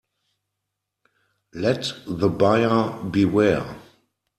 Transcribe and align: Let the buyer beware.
Let 1.53 1.93
the 2.07 2.27
buyer 2.27 3.03
beware. 3.03 3.75